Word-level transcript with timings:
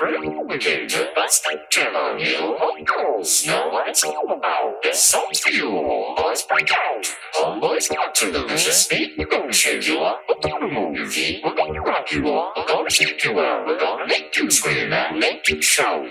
Creative 0.00 0.88
Terminal 1.70 2.56
Vocals. 2.56 3.46
Now 3.46 3.70
let's 3.70 4.00
talk 4.00 4.24
about 4.24 4.82
this 4.82 5.02
song 5.02 5.28
to 5.30 5.54
you. 5.54 6.14
Boys 6.16 6.42
break 6.44 6.70
out. 6.72 7.06
Always 7.38 7.86
got 7.86 8.14
to 8.14 8.30
lose 8.30 8.64
this 8.64 8.88
beat. 8.88 9.18
We're 9.18 9.26
gonna 9.26 9.52
shake 9.52 9.86
you 9.86 9.98
up. 10.00 10.22
We're 10.26 10.50
gonna 10.50 10.72
move 10.72 10.96
your 10.96 11.06
feet. 11.06 11.44
We're 11.44 11.54
gonna 11.54 11.82
rock 11.82 12.10
you 12.12 12.32
up. 12.32 12.54
We're 12.56 12.66
gonna 12.66 12.88
shake 12.88 13.22
you 13.24 13.40
out. 13.40 13.66
We're 13.66 13.78
gonna 13.78 14.06
make 14.06 14.34
you 14.38 14.50
scream 14.50 14.90
and 14.90 15.18
make 15.18 15.46
you 15.50 15.60
shout. 15.60 16.08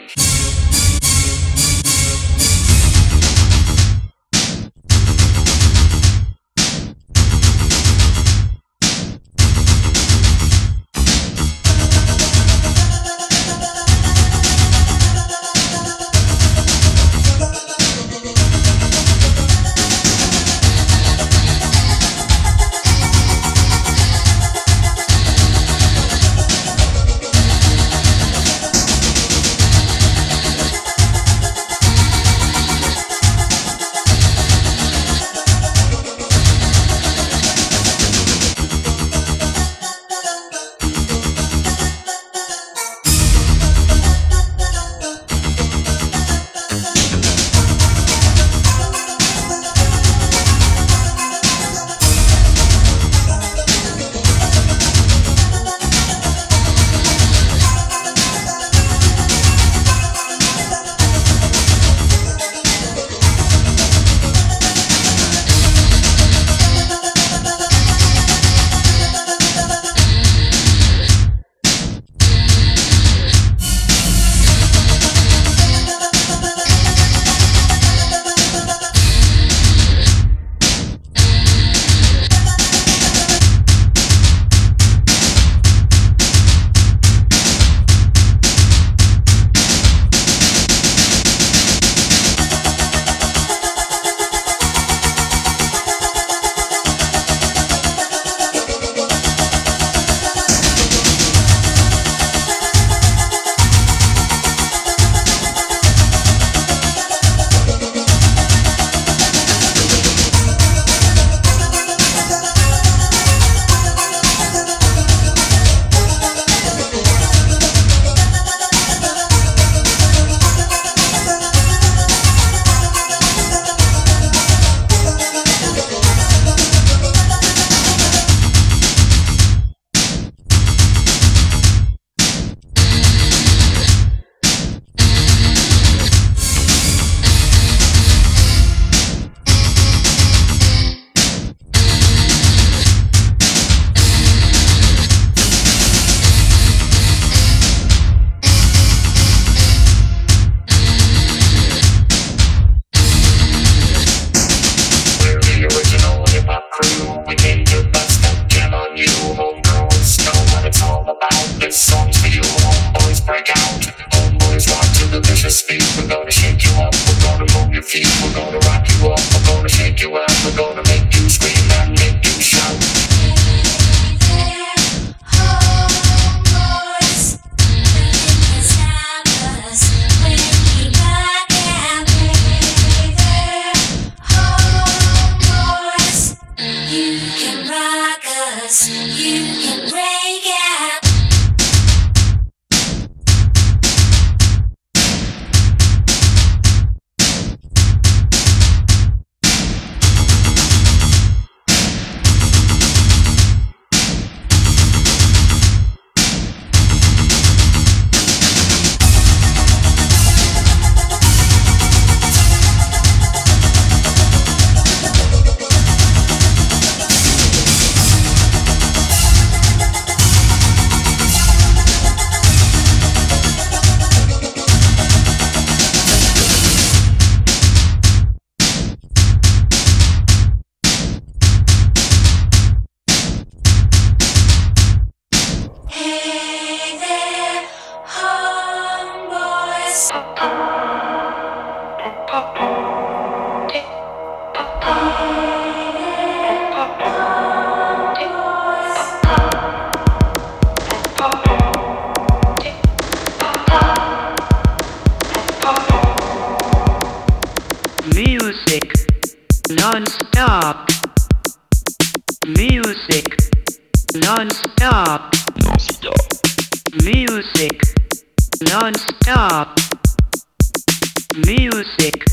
music 271.45 272.25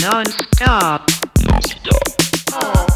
non-stop. 0.00 1.04
Non-stop. 1.44 2.14
Oh. 2.52 2.95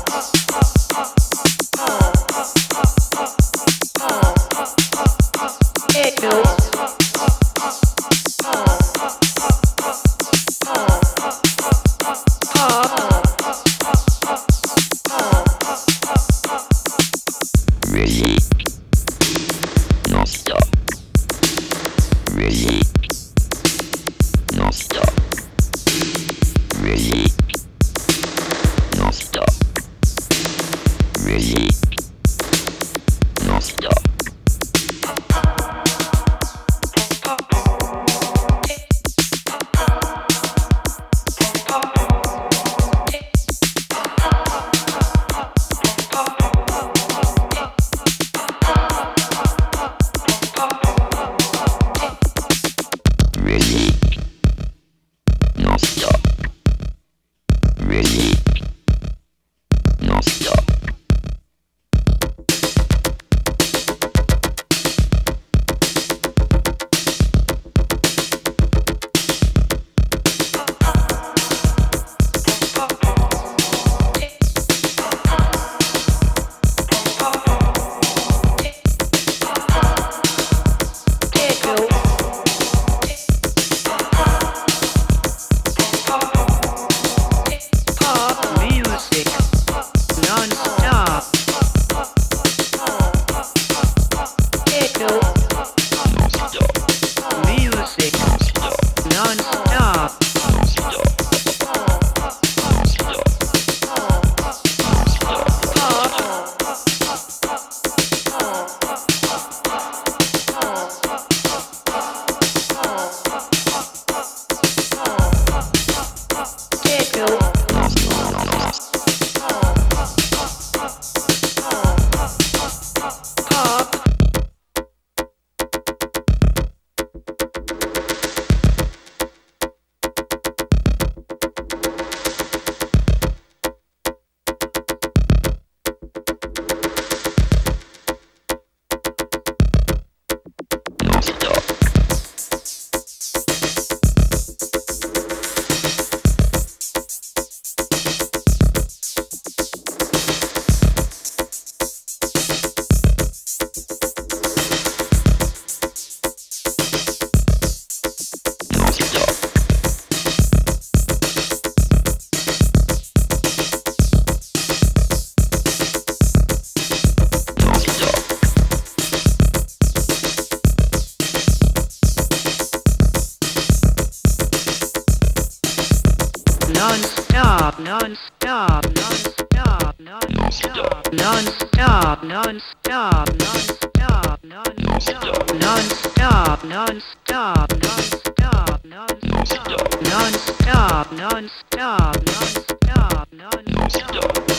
non-stop, 185.81 186.63
non-stop, 186.65 187.73
non-stop, 187.83 188.81
non-stop, 188.85 190.01
non-stop, 190.03 191.11
non-stop, 191.13 192.17
non-stop, 192.27 193.27
non-stop. 193.33 194.50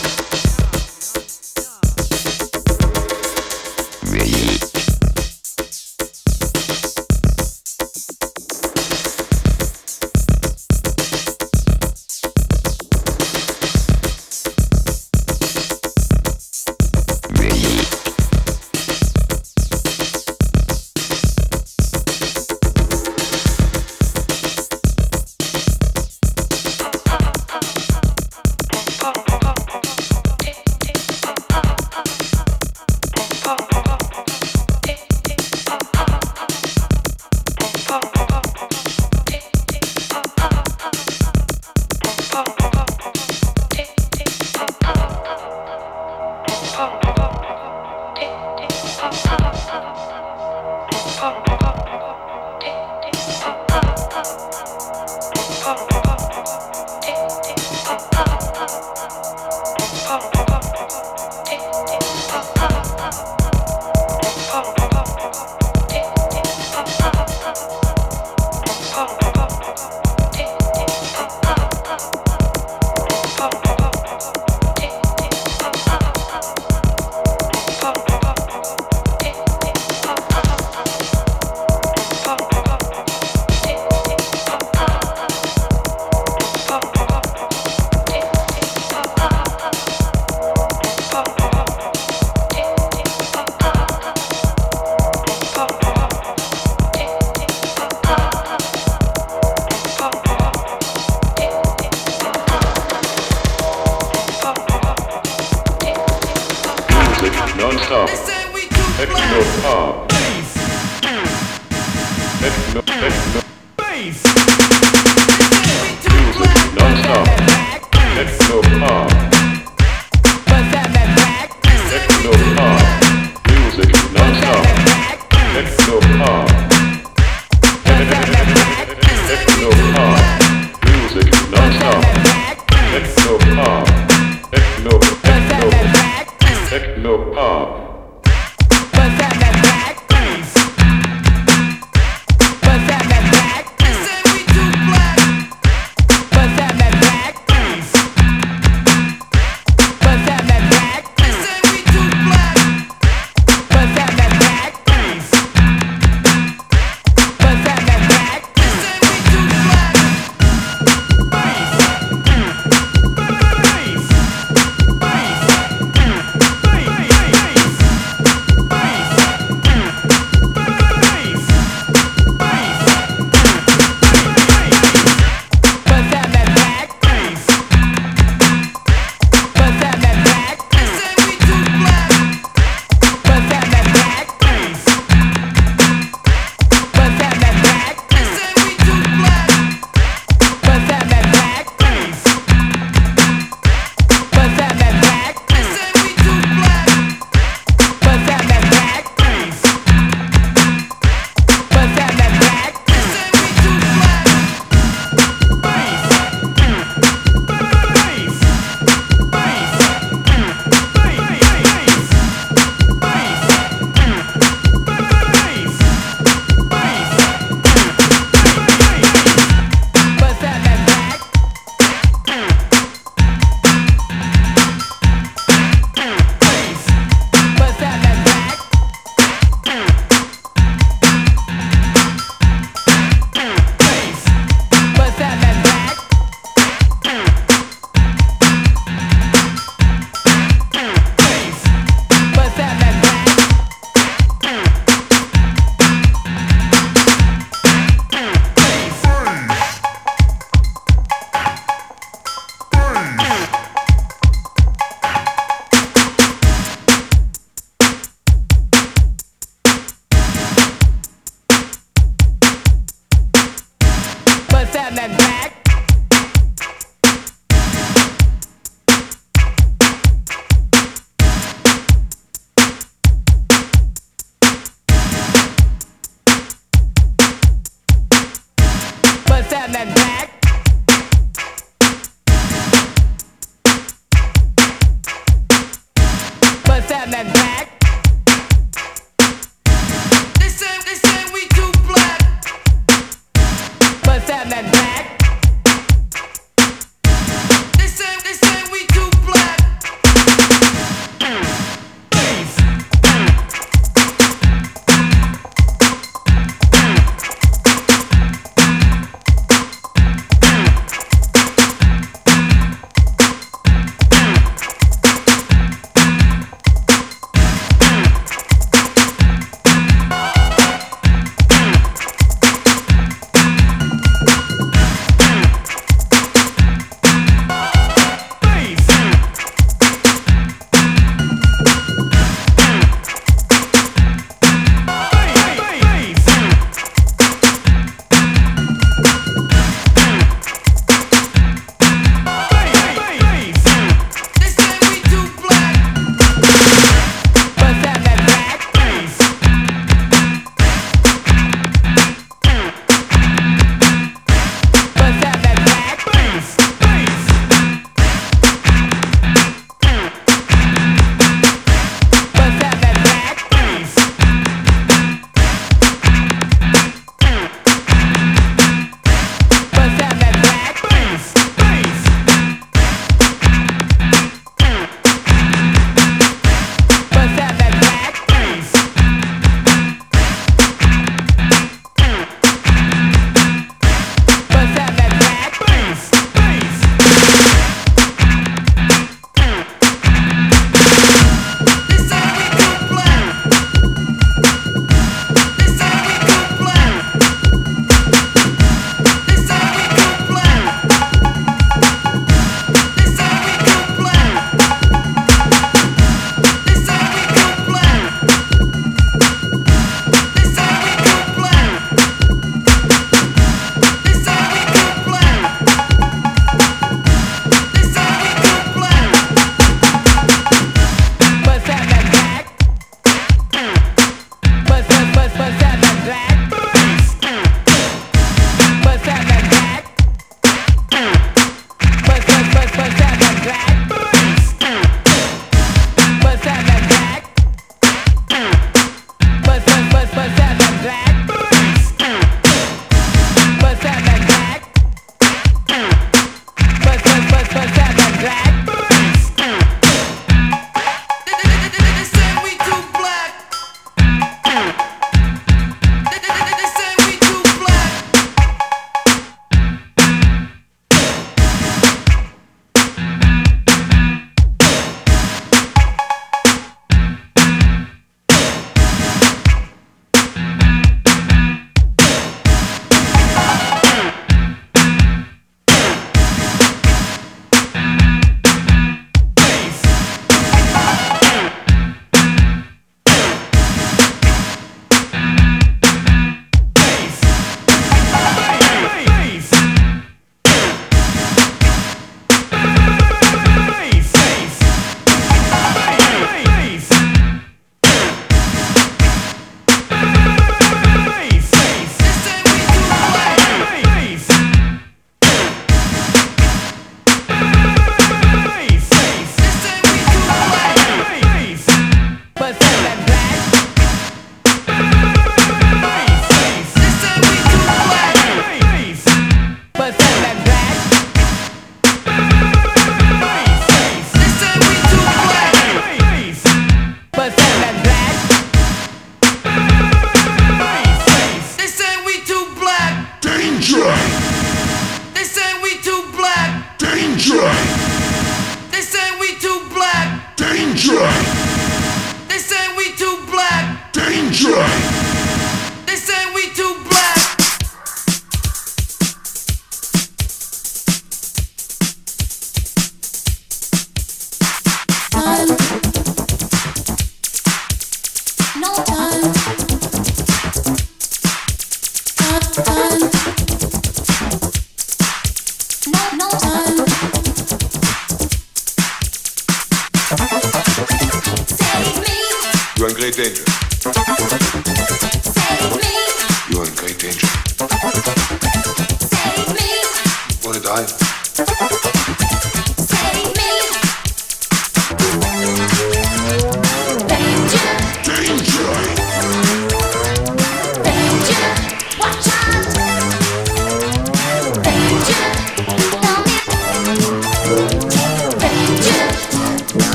time 562.54 563.11